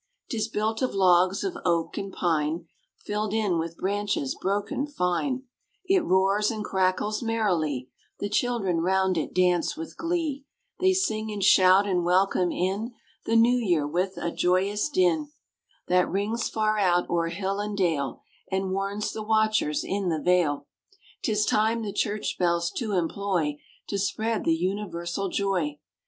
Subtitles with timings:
[0.31, 2.65] 'Tis built of logs of oak and pine,
[2.97, 5.43] Filled in with branches broken fine;
[5.85, 10.43] It roars and crackles merrily; The children round it dance with glee;
[10.79, 12.95] They sing and shout and welcome in
[13.25, 15.29] The new year with a joyous din
[15.87, 20.65] That rings far out o'er hill and dale, And warns the watchers in the vale
[21.21, 23.59] 'Tis time the church bells to employ
[23.89, 25.77] To spread the universal joy.